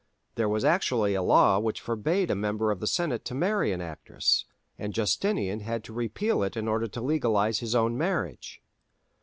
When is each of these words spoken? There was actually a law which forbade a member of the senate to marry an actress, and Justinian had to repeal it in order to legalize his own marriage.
There 0.33 0.49
was 0.49 0.65
actually 0.65 1.13
a 1.13 1.21
law 1.21 1.59
which 1.59 1.79
forbade 1.79 2.31
a 2.31 2.35
member 2.35 2.71
of 2.71 2.79
the 2.79 2.87
senate 2.87 3.23
to 3.25 3.35
marry 3.35 3.71
an 3.71 3.81
actress, 3.81 4.45
and 4.79 4.95
Justinian 4.95 5.59
had 5.59 5.83
to 5.83 5.93
repeal 5.93 6.41
it 6.41 6.57
in 6.57 6.67
order 6.67 6.87
to 6.87 7.01
legalize 7.01 7.59
his 7.59 7.75
own 7.75 7.95
marriage. 7.95 8.63